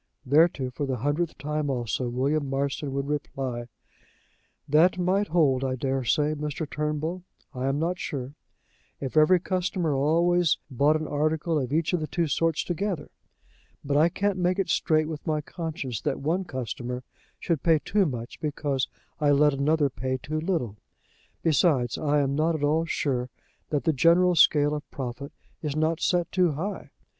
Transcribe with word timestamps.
Thereto, 0.27 0.71
for 0.71 0.87
the 0.87 0.95
hundredth 1.05 1.37
time 1.37 1.69
also, 1.69 2.09
William 2.09 2.49
Marston 2.49 2.91
would 2.91 3.07
reply: 3.07 3.67
"That 4.67 4.97
might 4.97 5.27
hold, 5.27 5.63
I 5.63 5.75
daresay, 5.75 6.33
Mr. 6.33 6.67
Turnbull 6.67 7.21
I 7.53 7.67
am 7.67 7.77
not 7.77 7.99
sure 7.99 8.33
if 8.99 9.15
every 9.15 9.39
customer 9.39 9.93
always 9.93 10.57
bought 10.71 10.95
an 10.99 11.05
article 11.05 11.59
of 11.59 11.71
each 11.71 11.93
of 11.93 11.99
the 11.99 12.07
two 12.07 12.25
sorts 12.25 12.63
together; 12.63 13.11
but 13.85 13.95
I 13.95 14.09
can't 14.09 14.39
make 14.39 14.57
it 14.57 14.69
straight 14.69 15.07
with 15.07 15.27
my 15.27 15.39
conscience 15.39 16.01
that 16.01 16.19
one 16.19 16.45
customer 16.45 17.03
should 17.39 17.61
pay 17.61 17.77
too 17.77 18.07
much 18.07 18.41
because 18.41 18.87
I 19.19 19.29
let 19.29 19.53
another 19.53 19.91
pay 19.91 20.17
too 20.17 20.39
little. 20.41 20.77
Besides, 21.43 21.99
I 21.99 22.21
am 22.21 22.33
not 22.33 22.55
at 22.55 22.63
all 22.63 22.85
sure 22.85 23.29
that 23.69 23.83
the 23.83 23.93
general 23.93 24.33
scale 24.33 24.73
of 24.73 24.89
profit 24.89 25.31
is 25.61 25.75
not 25.75 26.01
set 26.01 26.31
too 26.31 26.53
high. 26.53 26.89